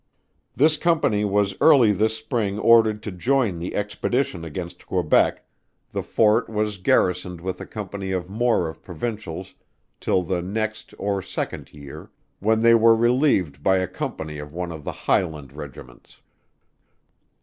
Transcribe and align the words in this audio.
This 0.55 0.77
company 0.77 1.23
was 1.23 1.53
early 1.61 1.91
this 1.91 2.17
spring 2.17 2.57
ordered 2.57 3.03
to 3.03 3.11
join 3.11 3.59
the 3.59 3.75
expedition 3.75 4.43
against 4.43 4.87
Quebeck, 4.87 5.45
the 5.91 6.01
Fort 6.01 6.49
was 6.49 6.79
garrisoned 6.79 7.39
with 7.39 7.61
a 7.61 7.67
company 7.67 8.11
or 8.11 8.25
more 8.27 8.67
of 8.67 8.81
provincials 8.81 9.53
till 9.99 10.23
the 10.23 10.41
next 10.41 10.95
or 10.97 11.21
second 11.21 11.71
year: 11.71 12.09
when 12.39 12.61
they 12.61 12.73
were 12.73 12.95
relieved 12.95 13.61
by 13.61 13.77
a 13.77 13.85
company 13.87 14.39
of 14.39 14.51
one 14.55 14.71
of 14.71 14.83
the 14.85 14.91
highland 15.05 15.53
Regiments. 15.53 16.19